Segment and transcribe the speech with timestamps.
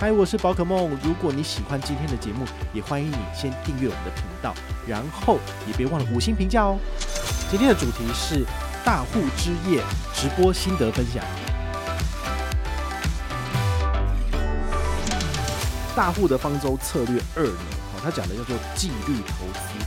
[0.00, 0.98] 嗨，我是宝可梦。
[1.04, 4.54] 如果你喜欢今天的节目，也欢迎你先订阅我们的频道，
[4.88, 6.78] 然后也别忘了五星评价哦。
[7.50, 8.46] 今天的主题是
[8.82, 11.22] 大户之夜直播心得分享。
[15.94, 17.60] 大户的方舟策略二呢？
[17.92, 19.84] 好，他讲的叫做纪律投资。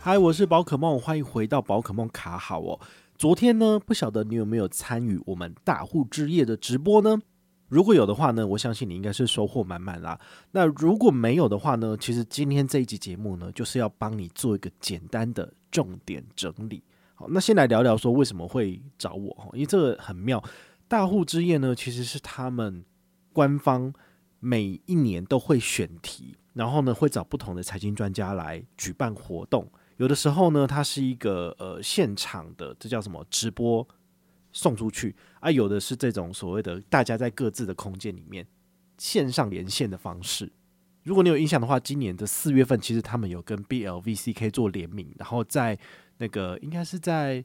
[0.00, 2.80] 嗨，我是宝可梦，欢迎回到宝可梦卡好哦。
[3.18, 7.18] 昨天呢，不晓得你有没有参与我们大户之夜的直播呢？
[7.66, 10.20] 如果有的话呢，我相信你应该是收获满满啦。
[10.52, 16.80] 那如果没有的话呢，其实今天这一集节目呢，就是要帮你做一个简单的重点整理。
[17.16, 20.40] 好，那先来聊聊说为什么会找我哈，因为这个很妙。
[20.86, 22.84] 大户之夜呢，其实是他们
[23.32, 23.92] 官方
[24.38, 29.68] 每一年都会选题，然后呢会找不同的财经专家来举办活动。
[29.98, 33.86] 有的时候呢，它是一个呃现场的，这叫什么直播
[34.52, 35.50] 送出去啊？
[35.50, 38.46] 有的是这种所谓的大家在各自的空间里面
[38.96, 40.52] 线上连线的方式。
[41.02, 45.76] 如果你有印象的话，今年的四月份，其实他们有跟 BLVCK 做联名，然后在
[46.18, 47.44] 那个应该是在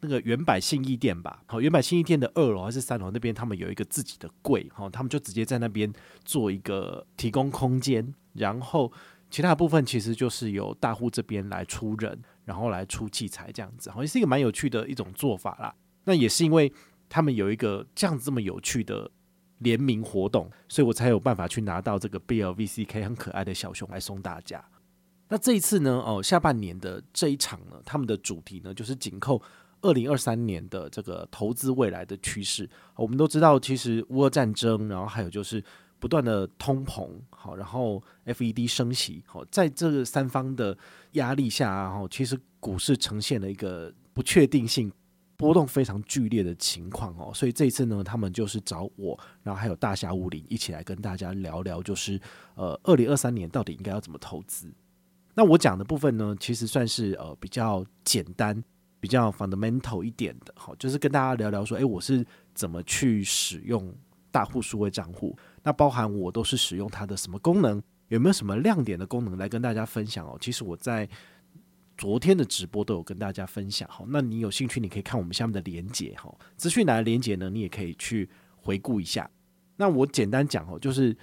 [0.00, 5.90] 那个原百信义店吧，好，原百信义店的二楼还是三楼那边，他们有一个自己的柜，好，他们就直接在那边
[6.26, 8.92] 做一个提供空间，然后。
[9.28, 15.74] 其他部分其实就是由大户这边来出人，然后来出器材这样子，好像是一个蛮有趣的一种做法啦。
[16.04, 16.72] 那也是因为
[17.08, 19.10] 他们有一个这样子这么有趣的
[19.58, 24.64] 联名活动，所以我才有办法去拿到这个 BLVCK 很可爱的小熊来送大家。
[25.28, 29.42] 那这一次呢，哦，下半年的这一场呢，他们的主题呢就是紧扣
[29.80, 32.70] 二零二三年的这个投资未来的趋势。
[32.94, 35.62] 我们都知道，其实乌俄战争，然后还有就是。
[35.98, 37.08] 不断的通膨，
[37.46, 40.76] 好，然后 FED 升息，好，在这三方的
[41.12, 44.90] 压力下，然后其实股市呈现了一个不确定性、
[45.36, 47.30] 波动非常剧烈的情况哦。
[47.32, 52.20] 所以这一次呢，他们就是找我，然后还有大侠武林一起来跟大家聊聊，就是
[52.56, 54.68] 呃，二零二三年到底应该要怎么投资？
[55.34, 58.60] 那我讲的部分呢，其实算是呃比较简单、
[58.98, 63.94] 比较 fundamental 一点的，好，就是跟大家聊聊说，诶，我是怎么去使用
[64.36, 65.34] 大户数位账户。
[65.62, 70.36] 那包含我都是使用它的什么功能，有没有什么亮点的功能来跟大家分享哦？
[70.38, 71.08] 其实我在
[71.96, 73.88] 昨天的直播都有跟大家分享。
[73.88, 79.30] 好，那你有兴趣，你可以看我们下面的连结哈，资讯栏的连结呢，你也可以去回顾一下。
[79.76, 81.16] 那我简单讲哦，就是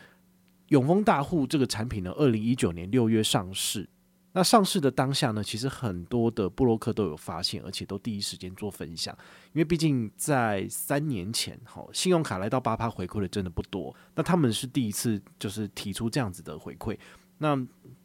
[0.70, 3.88] 永丰大户这个产品呢，二零一九年六月上市。
[4.34, 9.18] 那上市的当下呢，其实很多的布洛克都有发现，而且都第一时间做分享。
[9.54, 13.96] 因为毕竟在三年前，哈，信用卡来到八趴回馈的真的不多。
[14.16, 16.98] 那他们是第一次就是提出这样子的回馈。
[17.38, 17.56] 那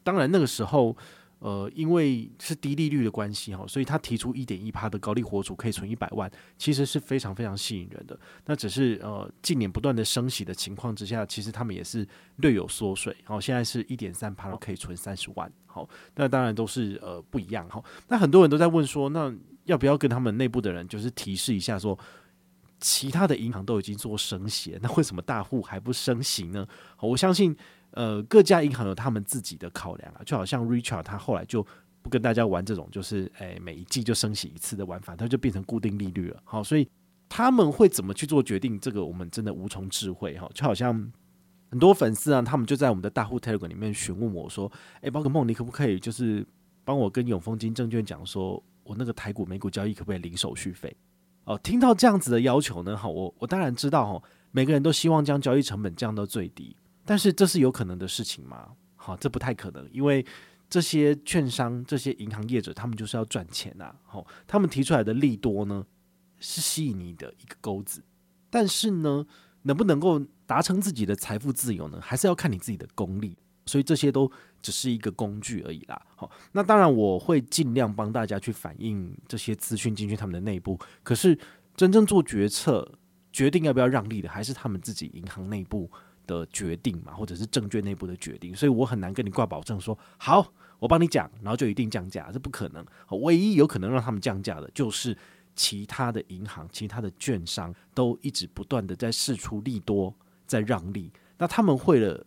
[0.03, 0.95] 当然那个时候。
[1.39, 8.19] 呃，因为是低利率的关系哈，所以他提出一点一趴的高利活储可以存一百万，其实是非常非常吸引人的。
[8.45, 12.05] 那只是呃，近年不断的升息的情况之下，其实他们也是
[12.37, 13.15] 略有缩水。
[13.23, 15.49] 好，现在是一点三趴可以存三十万。
[15.65, 17.81] 好，那当然都是呃不一样哈。
[18.09, 19.33] 那很多人都在问说，那
[19.63, 21.97] 要不要跟他们内部的人就是提示一下说，
[22.81, 26.67] 其他的银行都已经做升息，那为什么大户还不升息呢？
[26.97, 27.55] 好，我相信。
[27.91, 31.65] 呃，各家银行有他们自己的考量啊，就好像 Richard 他后来就
[32.01, 36.41] 不跟大家玩这种，就是诶、每一季就升息一次的玩法，他就变成固定利率了。
[36.43, 36.87] 好，所以
[37.27, 40.49] 他们会怎么去做决定，这个我们真的无从智慧哈。
[40.53, 41.11] 就好像
[41.69, 46.45] 很多粉丝啊，他们就在我们的大户 Telegram 里面询问我说：“哎、宝可梦，你可不可以就是
[46.85, 50.95] 帮我跟永丰金证券讲说，我那个台股美股交易可不可以零手续费？”
[51.45, 56.75] 哦，听到这样子的要求呢，好，我我当然知道哈，每个人都希望将交易成本降到最低。
[57.09, 58.67] 但是这是有可能的事情吗？
[58.95, 60.23] 好，这不太可能，因为
[60.69, 63.95] 这些券商、这些银行业者，他们就是要赚钱呐。
[64.05, 65.83] 好，他们提出来的利多呢，
[66.39, 68.03] 是吸引你的一个钩子。
[68.51, 69.25] 但是呢，
[69.63, 71.99] 能不能够达成自己的财富自由呢？
[71.99, 73.35] 还是要看你自己的功力。
[73.65, 74.31] 所以这些都
[74.61, 75.99] 只是一个工具而已啦。
[76.15, 80.79] 好，那当然我会尽量帮大家去反映这些资讯进去他们的内部。
[81.01, 81.35] 可是
[81.75, 82.87] 真正做决策、
[83.31, 85.89] 决定要不要让利的，还是他们自己银行内部
[86.29, 92.85] 的决定嘛，或者是证券内部的决定，所以我很难跟你挂保证说好，我帮你讲，然后就一定降价，这不可能。
[93.21, 95.17] 唯一有可能让他们降价的，就是
[95.55, 100.15] 其他的银行、其他的券商都一直不断的在试出利多，
[100.45, 101.11] 在让利。
[101.39, 102.23] 那他们为了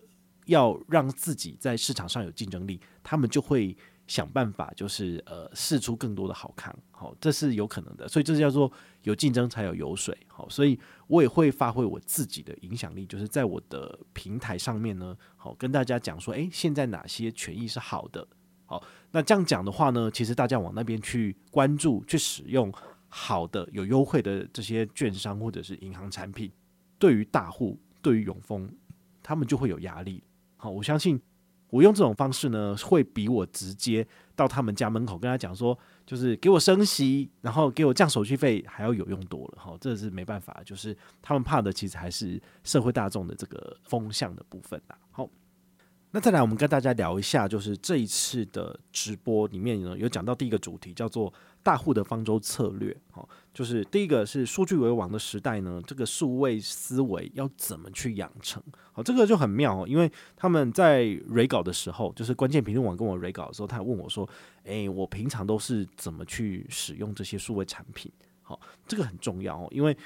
[0.47, 3.77] 要让自己在市场上有竞争力，他们就会
[4.13, 8.07] 想办法，就是呃试出更多的好康，好，这是有可能的。
[8.07, 8.71] 所以这叫做
[9.05, 18.29] 有竞争才有油水，好，所以我也会发挥我自己的影响力，就是在我的平台上面呢，好跟大家讲说，诶，现在哪些权益是好的，
[18.67, 22.71] 好，那这样讲的话呢，其实大家往那边去关注、去使用
[23.09, 26.53] 好的、有优惠的这些券商或者是银行产品，
[26.99, 28.71] 对于大户、对于永丰，
[29.23, 30.23] 他们就会有压力。
[30.59, 31.19] 好，我相信
[31.73, 39.63] 我用这种方式呢，会比我直接到他们家门口跟他讲说，就是给我升息，然后给我降手续费还要有用多了。
[39.63, 44.95] 哈，这是没办法，就是他们怕的其实还是社会大众的这个风向的部分呐。
[45.11, 45.27] 好。
[46.15, 51.33] 那再来，我们跟大家聊一下，就是这一次的直播里面呢，有讲到第一个主题叫做
[51.63, 52.97] 大户的方舟策略。
[53.11, 58.63] 好，就是第一个是数据为王的时代呢，这个数位思维要怎么去养成？
[58.93, 64.29] 好，这个就很妙哦，因为他们在 Re 稿的时候，就是关键评论网跟我 Re 稿的时候，他问我说
[64.65, 68.11] ：“诶，我平常都是怎么去使用这些数位产品？”
[68.43, 69.97] 好，这个很重要哦，因为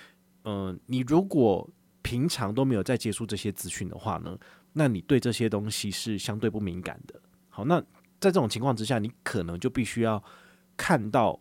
[0.44, 1.68] 嗯、你如果
[2.02, 4.38] 平常都没有在接触这些资讯的话呢，
[4.74, 7.20] 那你对这些东西是相对不敏感的。
[7.48, 7.80] 好，那
[8.20, 10.22] 在这种情况之下，你可能就必须要
[10.76, 11.40] 看到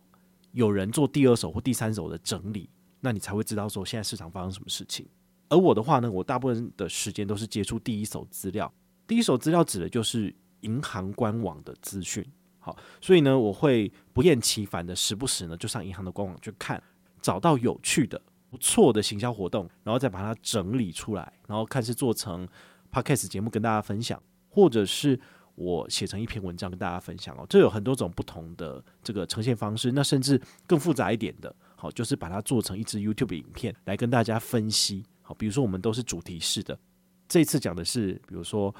[0.56, 2.70] 有人做第二手或第三手的整理，
[3.00, 5.06] 那你才会知道说现在市场发生什么事情。
[5.50, 8.72] 而我的话呢，我大部分的时间都是接触第一手资料。
[9.06, 12.24] 第一手资料指的就是银行官网的资讯。
[12.58, 16.82] 好，所以呢，我会不厌其烦的时不时呢就上银行的官网去看，
[17.20, 22.48] 找到有趣的、不错的行销活动，然后再把它整理出来，然后看是做成。
[22.92, 25.20] Podcast 节目跟大家分享，或者是
[25.56, 29.90] 我写成一篇文章跟大家分享哦，这有很多种不同的这个呈现方式。
[29.90, 35.02] 那甚至更复杂一点的，好，就是把它做成一支 YouTube 影片来跟大家分析。
[35.22, 36.78] 好，比如说我们都是主题式的，
[37.26, 38.72] 这次讲的是，比如说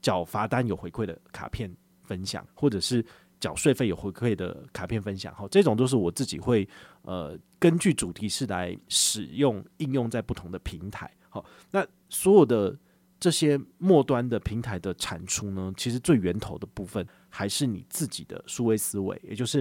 [0.00, 1.70] 缴罚单有回馈的卡片
[2.02, 3.04] 分享，或者是
[3.38, 5.34] 缴税费有回馈的卡片分享。
[5.34, 6.66] 好，这种都是我自己会
[7.02, 11.12] 呃根据主题式来使用应用在不同的平台。
[11.28, 12.74] 好，那所有的。
[13.20, 19.60] 这些末端的平台的产出呢，其实最源头的部分还是你自己的数位思维，也就是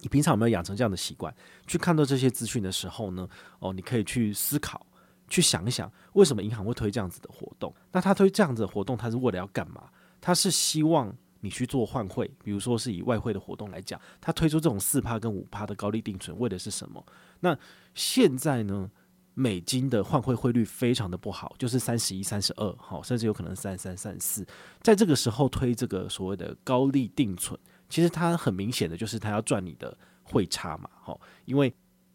[0.00, 1.34] 你平常有没有养成这样的习惯，
[1.66, 3.26] 去看到这些资讯的时候呢，
[3.60, 4.86] 哦，你可以去思考，
[5.26, 7.74] 去想一想，为什么银行会推这样子的活动？
[7.90, 9.88] 那他推这样子的活动，他是为了要干嘛？
[10.20, 17.02] 他是希望你去做换汇，比如说是以外汇的活动来讲，他推出这种四趴跟五趴的高利定存，为的是什么？
[17.40, 17.58] 那
[17.94, 18.90] 现在呢？
[19.38, 24.46] 美金的换汇汇率非常的不好，就是三十一、三十二，好，甚至有可能三三、三四。
[24.80, 31.70] 在这个时候推这个所谓的高利定存，其实它很明显的就是它要赚你的汇差嘛，好，因为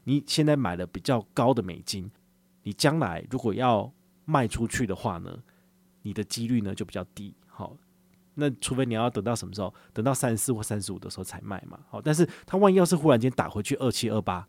[0.06, 2.10] 你现在买了比较高的美金，
[2.64, 3.94] 你将来如果要
[4.26, 5.44] 卖出去的话呢，
[6.02, 7.78] 你的几率呢就比较低，好，
[8.34, 14.48] 那除非你要等到什么时候，等到三十四或三十五的时候才卖嘛，好，但是它万一要是忽然间打回去二七二八。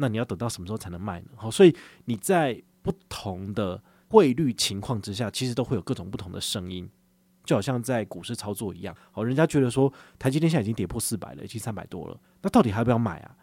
[0.00, 1.26] 那你要等到什么时候才能卖呢？
[1.34, 1.74] 好，所以
[2.04, 6.88] 你在不同的汇率情况之下，其实都会有各种不同的声音，
[7.44, 8.96] 就好像在股市操作一样。
[9.10, 13.36] 好，人家觉得说台积电现在已经跌破四百了，已经三百多了，那到底还要不要买啊？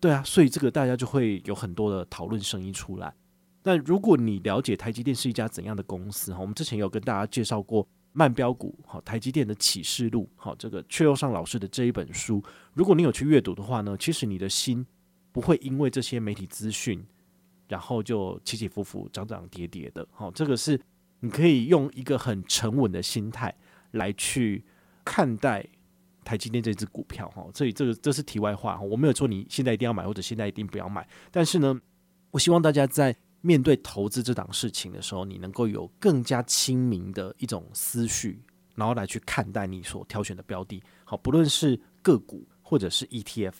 [0.00, 3.14] 对啊，所以这个大家就会有很多的讨论声音出来。
[3.62, 12.42] 那如果你了解台积电是一家怎样的公司，哈，我们之前有跟大家介绍过慢标股，好，台积电的启示录，好，这个阙又上老师的这一本书，
[12.72, 14.86] 如果你有去阅读的话呢，其实你的心。
[15.36, 17.04] 不会因为这些媒体资讯，
[17.68, 20.08] 然后就起起伏伏、涨涨跌跌的。
[20.10, 20.80] 好，这个是
[21.20, 23.54] 你可以用一个很沉稳的心态
[23.90, 24.64] 来去
[25.04, 25.62] 看待
[26.24, 27.28] 台积电这支股票。
[27.36, 28.80] 哈，所以这个这是题外话。
[28.80, 31.06] 我没有说你现在一定要买，或者现在一定不要买。
[31.30, 31.78] 但是呢，
[32.30, 38.40] 我希望大家在面对投资这档事情的时候，你能够有更加清明的一种思绪，
[38.74, 40.82] 然后来去看待你所挑选的标的。
[41.04, 43.52] 好，不论是个股或者是 ETF，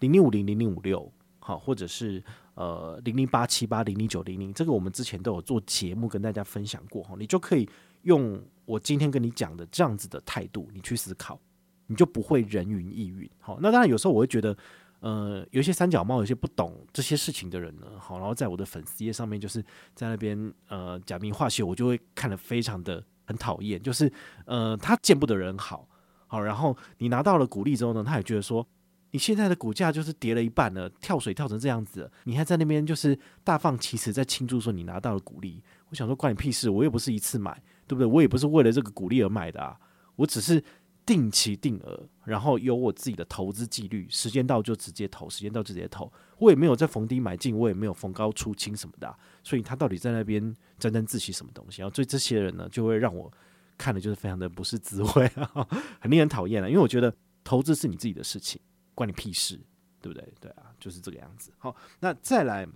[0.00, 1.08] 零零五零零零五六。
[1.42, 2.22] 好，或者是
[2.54, 7.68] 呃零零八七八零零九零零，这个我们之前都有做节目跟大家分享过哈，你就可以
[8.02, 11.40] 用我今天跟你讲的这样子的态度，你去思考，
[11.86, 13.28] 你就不会人云亦云。
[13.40, 14.56] 好，那当然有时候我会觉得，
[15.00, 24.12] 呃，有一些三脚猫，有些不懂这些事情的人呢，好，然后在我的粉丝页上面就是在那边呃假名化血，我就会看得非常的很讨厌，就是
[24.44, 25.88] 呃他见不得人好，
[26.26, 28.66] 好，然后你拿到了鼓励之后呢，他也觉得说。
[29.12, 35.62] 你现在的股价就是跌了一半了，跳水跳成这样子，你还在那边就是大放其词在庆祝说你拿到了股利。
[35.88, 37.52] 我想说关你屁事，我又不是一次买，
[37.86, 38.06] 对不对？
[38.06, 39.76] 我也不是为了这个股利而买的啊，
[40.14, 40.62] 我只是
[41.04, 46.12] 定期定额，然后有我自己的投资纪律，时间到就直接投，时间到直接投。
[46.38, 49.12] 我也没有在逢低买进，我也没有逢高出清什么的、
[49.42, 51.82] 所以他到底在那边沾沾自喜什么东西？
[51.82, 53.28] 然后所以这些人呢，就会让我
[53.76, 55.66] 看的就是非常的不是滋味啊，
[55.98, 56.68] 很令人讨厌啊。
[56.68, 57.12] 因为我觉得
[57.42, 58.60] 投资是你自己的事情，
[59.00, 59.58] 关你屁事，
[60.00, 60.32] 对不对？
[60.40, 61.50] 对啊，就是这个样子。
[61.58, 62.68] 好，那再来。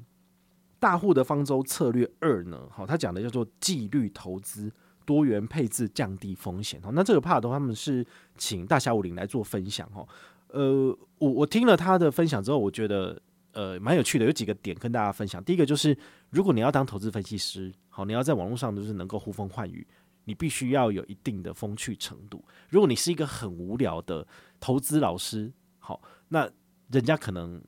[0.80, 2.68] 大户的方舟策略二呢？
[2.70, 4.70] 好，他讲的叫做纪律投资、
[5.06, 6.78] 多元配置、降低风险。
[6.82, 9.88] 好，那这个 part，他们是请大侠武林来做分享。
[9.92, 10.06] 哈，
[10.48, 13.18] 呃，我我听了他的分享之后，我觉得
[13.52, 15.42] 呃蛮有趣的，有几个点跟大家分享。
[15.42, 15.96] 第一个就是，
[16.28, 19.86] 如果你要当投资分析师，好，你要在网络上就是能够呼风唤雨，
[20.24, 22.44] 你必须要有一定的风趣程度。
[22.68, 24.26] 如果你是一个很无聊的
[24.60, 25.50] 投资老师，
[25.84, 26.50] 好，那
[26.90, 27.62] 人家可能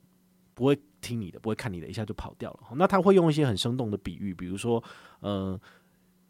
[0.55, 0.79] 不会。
[1.03, 2.61] 听你的，不会看你的，一下就跑掉了。
[2.75, 4.83] 那他会用一些很生动的比喻，比如说，
[5.21, 5.61] 呃，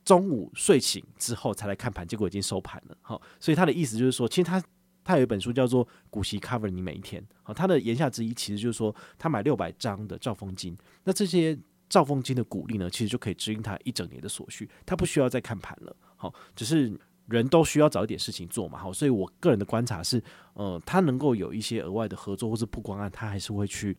[0.05, 2.97] 中午睡醒之后才来看盘，结果已经收盘了。
[3.01, 4.63] 好，所以他的意思就是说，其实他
[5.03, 7.23] 他有一本书叫做《股息 cover 你每一天》。
[7.43, 15.97] 好，他的言下之意其实就是说，他买六百张的兆丰金，那这些兆丰金的股利呢，其实就可以支应他一整年的所需，他不需要再看盘了。
[16.17, 18.79] 好，只是人都需要找一点事情做嘛。
[18.79, 20.23] 好，所以我个人的观察是，
[20.55, 23.97] 呃，他能够有一些额外的合作或是曝光案，他还是会去。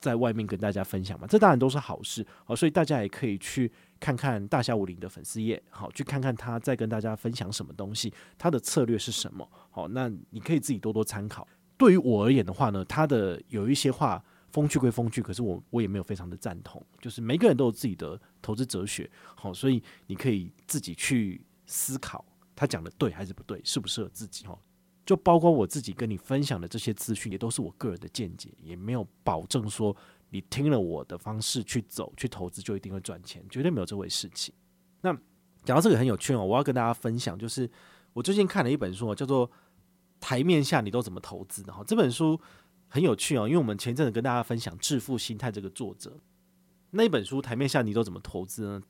[0.00, 3.70] 在外面跟大家分享嘛，这当然都是好事，好，所以大家也可以去
[4.00, 11.46] 看看大侠武林的粉丝页，好，去看看他在跟大家分享什么东西，他的策略是什么，好，那你可以自己多多参考。
[11.76, 24.58] 对于我而言的话呢，他的有一些话风趣归风趣，可是我我也没有非常的赞同，就是每个人都有自己的投资哲学，好，所以你可以自己去思考他讲的对还是不对，适不适合自己，哈。
[25.06, 29.96] 就包括我自己跟你分享的这些资讯，也都是我个人的见解，也没有保证说
[30.28, 34.54] 你听了我的方式去走去投资就一定会赚钱，绝对没有这回事情。
[35.00, 35.12] 那
[35.64, 37.68] 讲到这个很有趣哦，我要跟大家分享，就是
[38.12, 39.48] 我最近看了一本书，叫做
[40.20, 41.82] 《台面下你都怎么投资的》哈。
[41.84, 42.40] 这本书
[42.86, 46.20] 很有趣哦，因为我们前阵子跟大家分享《致富心态》这个作者
[46.90, 48.80] 那一本书，《台面下你都怎么投资呢》。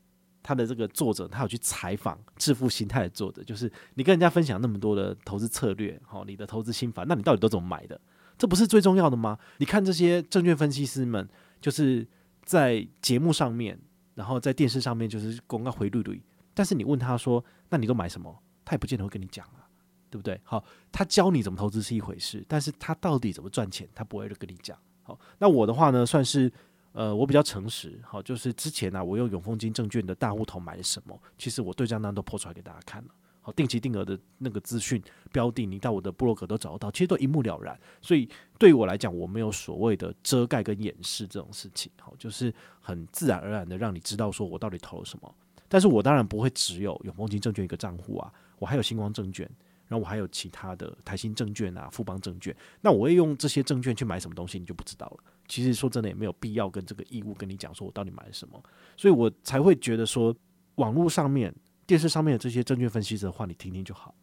[0.42, 8.00] 他的这个作者，他有去采访《致富心态》的作者，就是你跟人家分享那么多的投资策略，好，你的投资心法，那你到底都怎么买的？
[8.38, 9.38] 这不是最重要的吗？
[9.58, 11.28] 你看这些证券分析师们，
[11.60, 12.06] 就是
[12.44, 13.78] 在节目上面，
[14.14, 16.22] 然后在电视上面就是公告回绿绿，
[16.54, 18.34] 但是你问他说，那你都买什么？
[18.64, 19.68] 他也不见得会跟你讲啊，
[20.08, 20.40] 对不对？
[20.42, 24.78] 好，他教你怎么投资是一回事，但是他到底怎么赚钱，他不会跟你讲。
[25.02, 26.50] 好，那我的话呢，算是。
[26.92, 38.28] 呃，我比较诚实，好，就是之前呢、我用永丰金证券的大户头买什么，其实我对账单都 po 出来给大家看了，好，定期定额的那个资讯标的，你到我的部落格都找得到，其实都一目了然，所以
[38.58, 45.34] 对我来讲，我没有所谓的遮盖跟掩饰这种事情，好，就是很自然而然的让你知道说我到底投了什么，
[45.68, 49.48] 但是我当然不会只有永丰金证券一个账户啊，我还有星光证券。
[49.86, 55.24] 然后我还有其他的台新证券啊、富邦证券，那我会用这些证券去买什么东西，你就不知道了。
[55.50, 58.62] 其实说真的，也没有必要跟这个义务跟你讲说我到底买了什么，
[58.96, 60.34] 所以我才会觉得说，
[60.76, 61.52] 网络上面、
[61.86, 64.14] 电视上面的这些证券分析师的话，你听听就好，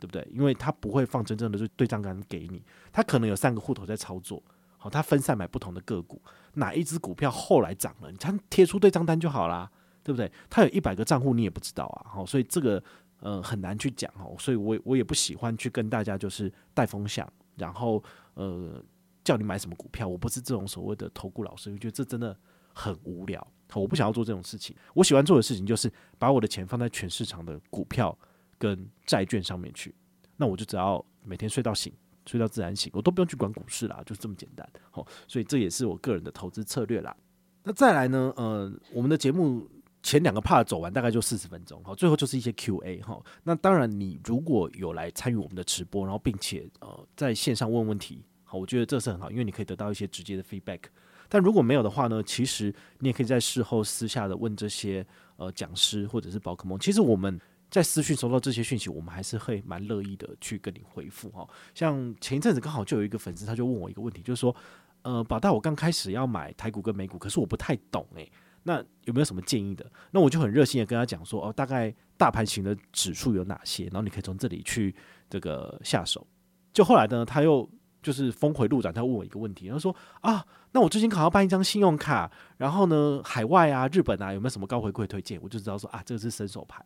[0.00, 0.28] 对不对？
[0.32, 2.60] 因为他不会放真正的对账单给你，
[2.92, 4.42] 他可能有三个户头在操作，
[4.76, 6.20] 好，他分散买不同的个股，
[6.54, 9.70] 哪一只股票后来涨了，你才贴出对账单就好啦，
[10.02, 10.30] 对不对？
[10.50, 12.82] 他有一百个账户，你也不知道啊，好，所以这个。
[13.20, 17.26] 呃，很难去讲哦，所以我我也不喜欢去跟大家就是带风向，
[17.56, 18.02] 然后
[18.34, 18.84] 呃
[19.24, 22.36] 叫你买什么股票，我不是这种所谓的投顾老师，我觉得这真的
[22.72, 24.76] 很无聊，我不想要做这种事情。
[24.92, 28.16] 我喜欢做的事情就是把我的钱放在全市场的股票
[28.58, 29.94] 跟债券上面去，
[30.36, 31.92] 那我就只要每天睡到醒，
[32.26, 34.68] 睡到自然醒，我都不用去管股市啦，就这么简单。
[34.90, 37.16] 好，所以这也是我个人的投资策略啦。
[37.62, 39.66] 那再来呢，呃，我们的节目。
[40.06, 43.18] 前两个 part 走完大概就四十分钟，好，最后就是一些 Q&A 哈。
[43.42, 48.22] 那当然，你如果有来参与我们的直播，然后并且呃在线上问问题，
[48.56, 50.80] 我觉得这是很好，因为你可以得到一些直接的 feedback。
[51.28, 55.04] 但如果没有的话呢，其实你也可以在事后私下的问这些
[55.36, 56.78] 呃讲师或者是宝可梦。
[56.78, 61.48] 其实我们在私讯收到这些讯息，我们还是会蛮乐意的去跟你回复哈。
[61.74, 64.54] 像前一阵子刚好就有一个粉丝，他就问我一个问题，就是说，
[65.02, 68.30] 呃，宝大，我刚开始要买台股跟美股，可是我不太懂诶、
[68.62, 69.90] 那有没有什么建议的？
[70.12, 74.94] 那我就很热心的跟他讲说，哦，大概大盘型的指数有哪些，然后你可以从这里去
[75.28, 76.24] 这个下手。
[76.72, 77.68] 就后来呢，他又
[78.04, 85.40] 就是峰回路转，他问我一个问题，他说啊，那我最近考要办一张信用卡，然后呢，海外啊、日本啊，有没有什么高回馈推荐？
[85.42, 86.84] 我就知道说啊，这个是伸手牌，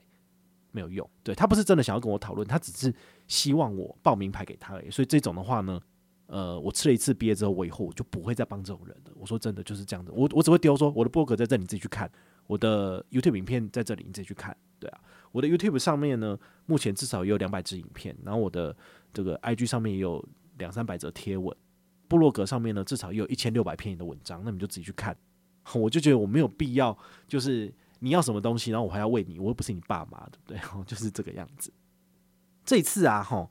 [0.71, 1.07] 没有用。
[1.23, 2.95] 对，他不是真的想要跟我讨论，他只是
[3.27, 4.91] 希望我报名牌给他而已。
[4.91, 5.81] 所以这种的话呢。
[6.31, 9.13] 呃，我吃了一次鳖之后，我以后我就不会再帮这种人了。
[9.17, 10.13] 我说真的，就是这样子。
[10.15, 12.07] 我我只会丢说，我的博客在这里，你自己去看；
[12.47, 14.55] 我的 YouTube 影片在这里，你自己去看。
[14.79, 15.01] 对啊，
[15.33, 18.15] 我的 YouTube 上面呢，目前至少也有两百支影片。
[18.23, 18.77] 然后我的
[19.11, 20.23] 这个 IG 上面也有
[20.59, 21.57] 两三百则贴文，
[22.07, 25.17] 部落格上面呢至少也有一千六百篇的文章，那你就自己去看。
[25.75, 26.97] 我就觉得我没有必要，
[27.27, 30.61] 就是你要什么东西，然后我还要喂你，我又不是你爸妈，对不对？
[30.87, 31.71] 就是这个样子。
[32.65, 33.49] 这次啊，哈，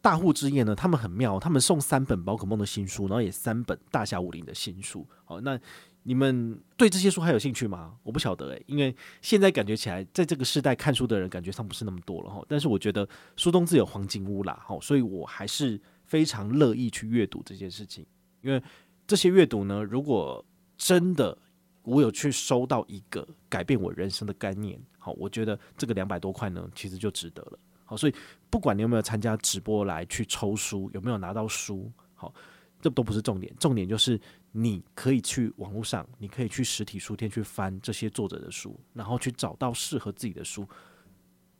[0.00, 5.06] 大户之夜呢，他们很妙，他们送三本宝可梦的新书，然后也三本大侠武林的新书。
[5.24, 5.56] 好，那
[6.02, 7.94] 你们对这些书还有兴趣吗？
[8.02, 12.44] 我不晓得诶，因为现在感觉起来，在这个时代看书的人感觉上不是那么多了哈。
[12.48, 15.80] 但是我觉得书中自有黄金屋啦，哈，所以我还是
[16.12, 18.04] 非常乐意去阅读这件事情，
[18.42, 18.62] 因为
[19.06, 20.44] 这些阅读呢，如果
[20.76, 21.38] 真的
[21.84, 27.58] 我有去收到一个改变我人生的概念，好，我觉得这个两百多块呢，其实就值得了。
[27.86, 28.14] 好所以
[28.50, 32.34] 不管你有没有参加直播来去抽书，有没有拿到书，好，
[32.78, 33.50] 这都不是重点。
[33.58, 40.68] 重点就是你可以去网络上，你可以去实体书店去翻这些作者的书，然后去找到适合自己的书，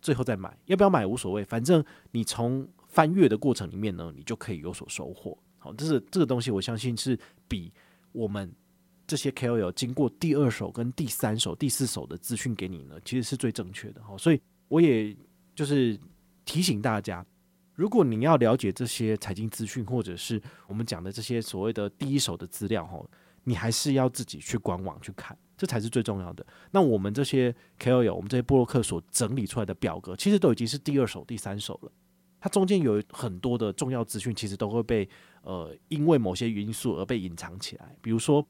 [0.03, 0.55] 最后再买。
[0.67, 5.37] 要不要买无所谓，反正你从翻阅的过程里面呢，你就可以有所收获。
[5.59, 7.19] 好，这是这个东西，我相信是
[7.49, 7.73] 比
[8.13, 8.55] 我们
[9.09, 14.01] 这些 KOL 经过第二手、跟第三手、第四手的资讯给你呢，其实是最正确的。
[14.05, 15.17] 好，所以我也
[15.57, 15.99] 就是。
[16.45, 17.25] 提醒大家，
[17.73, 23.01] 如果你要了解这些财经资讯，或者是我们讲的这些所谓的第一手的资料，哈，
[23.45, 26.45] 你还是要自己去官网去看，这才是最重要的。
[26.73, 31.93] 那我们这些 KOL，我们这些布洛克所整理出来的表格，其实都已经是第二手、第三手了。
[32.43, 35.09] 它中间有很多的重要资讯，其实都会被
[35.43, 37.95] 呃，因为某些因素而被隐藏起来。
[38.03, 38.45] 比如说，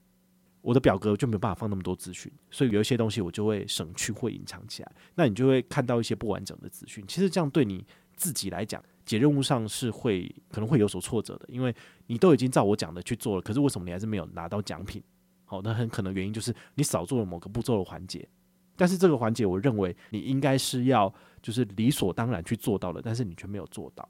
[0.63, 7.05] 我的表格就没有办法放那么多资讯，所以有一些东西我就会省去或隐藏起来，那你就会看到一些不完整的资讯。
[7.07, 11.75] 其实这样对你自己来讲，解任务上是会可能会有所挫折的，因为
[12.07, 15.03] 你都已经照我讲的去做了，可是为什么你还是没有拿到奖品？
[15.45, 18.27] 好，那很可能原因就是你少做了某个步骤的环节。
[18.83, 24.09] 但是这个环节，我认为你应该是要就是理所当然去做到的，但是你却没有做到。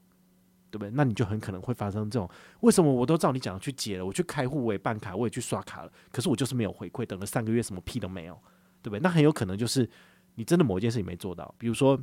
[0.70, 0.90] 对不对？
[0.94, 2.26] 那你就很可能会发生这种，
[2.60, 8.34] 为什么我都照你讲去解了，我去开户，我也办卡，我也去刷卡了，可是我就是没有回馈，等了三个月，什么屁都没有，
[8.80, 9.00] 对不对？
[9.00, 9.86] 那很有可能就是
[10.36, 12.00] 你真的某一件事情没做到，比如说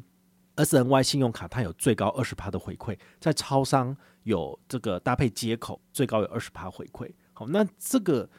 [0.58, 7.12] SNY 信用卡它有最高二十趴的回馈，在超商有这个搭配接口，最高有二十趴回馈。
[7.34, 8.30] 好，那这个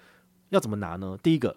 [0.51, 1.19] 要怎么拿呢？
[1.21, 1.57] 第一个，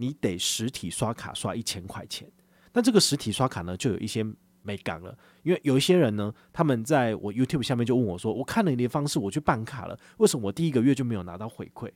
[0.00, 2.26] 你得实体刷卡刷一千块钱，
[2.72, 4.26] 那这个实体刷卡呢，就有一些。
[4.62, 11.90] 没讲了，因为有一些人呢，他们在我 YouTube 下面就问我说：“我看了你的方式，我去办卡了，为什么我第一个月就没有拿到回馈？”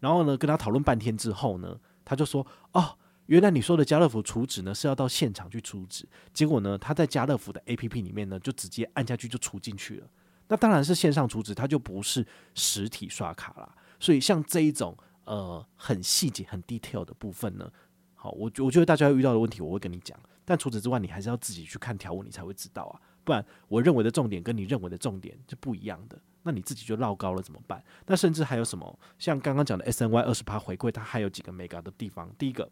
[0.00, 10.06] 然后呢，跟他讨论半天之后呢，他就说：“哦，原来你说的家乐福储值呢是要到现场去储值，结果呢，他在家乐福的 APP 里面呢就直接按下去就储进去了。
[10.48, 13.74] 那当然是线上储值，它就不是实体刷卡啦。
[13.98, 17.70] 所以像这一种呃很细节、很 detail 的部分呢，
[18.14, 23.00] 好，我我觉得大家遇到的问题，我会跟你讲。”但除此之外，你还是要自己去看条文，你才会知道啊。
[23.22, 27.84] 不然，我认为的重点跟你认为的重点是不一样的，那你自己就绕高了怎么办？
[28.06, 28.98] 那甚至还有什么？
[29.18, 32.28] 像刚刚讲的 SNY 二十趴回馈，它还有几个 mega 的地方。
[32.36, 32.68] 第一个，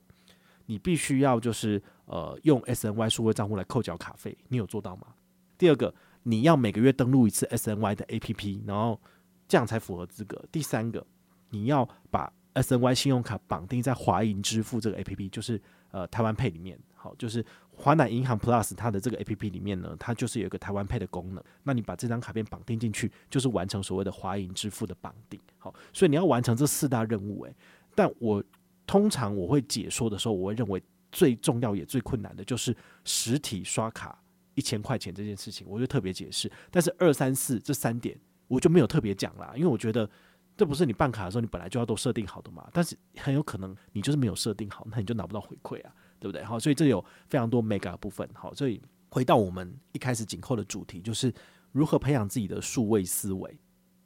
[0.67, 5.15] 你必须要就是呃用 SNY 数位账户来扣缴卡费，你有做到吗？
[5.57, 9.01] 第二个，你要每个月登录一次 SNY 的 APP，然后
[9.47, 10.43] 这样才符合资格。
[10.51, 11.07] 第三个，
[11.51, 16.79] 你要把 SNY 信用卡绑定在华银支付这个 APP，就是呃台湾 Pay 里面。
[17.01, 21.43] 好，就是华南银行 Plus 它的这个 APP 里面呢，它就是有一个台湾 Pay 的功能。
[21.63, 25.39] 那你把这张卡片绑定进去，就是完成所谓的华银支付的绑定。
[25.59, 27.45] 好，所以你要完成这四大任务。
[27.45, 27.55] 诶，
[27.95, 28.43] 但我
[28.85, 34.21] 通常我会解说的时候，我会认为最重要也最困难的就是实体刷卡
[34.55, 36.51] 一千块钱这件事情，我就特别解释。
[36.73, 38.19] 但是二三四这三点
[38.49, 40.11] 我就没有特别讲啦，因为我觉得
[40.59, 42.69] 这不是你办卡的时候你本来就要都设定好的嘛。
[42.75, 45.95] 但是很有可能你就是没有设定好，那你就拿不到回馈啊。
[46.21, 46.43] 对不对？
[46.43, 48.29] 好，所以这有非常多 mega 的部分。
[48.35, 51.33] 好，所以回到我们一开始紧扣的主题，就是
[51.71, 53.57] 如何培养自己的数位思维。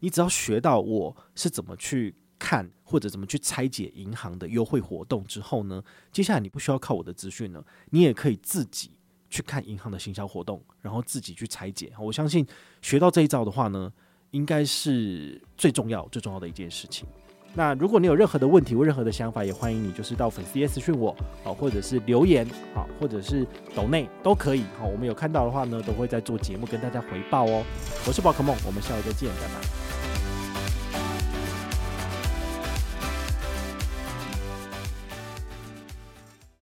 [0.01, 8.91] 你只要学到我是怎么去看或者怎么去拆解银行的优惠活动之后呢，接下来你不需要靠我的资讯了，你也可以自己
[9.31, 11.95] 去看银行的行销活动，然后自己去拆解。
[11.99, 12.47] 我相信
[12.83, 13.91] 学到这一招的话呢，
[14.33, 17.07] 应该是最重要最重要的一件事情。
[17.55, 21.15] 那如果你有任何的问题或任何的想法，也欢迎你就是到粉丝页私讯我，
[21.45, 27.63] 好，或者是留言，好，或者是抖内都可以，好，我们有看到的话呢，都会在做节目跟大家回报哦。
[28.07, 29.82] 我是宝可梦，我们下回再见，拜拜。